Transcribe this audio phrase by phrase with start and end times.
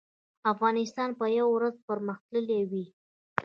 [0.53, 2.85] افغانستان به یو ورځ پرمختللی وي